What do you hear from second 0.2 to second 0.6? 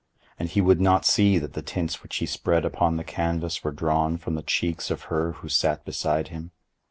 And